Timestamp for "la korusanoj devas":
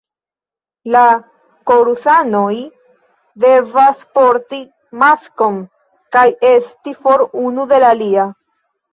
0.93-4.01